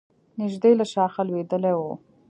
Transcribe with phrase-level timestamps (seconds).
[0.39, 1.81] نژدې له شاخه لوېدلی و.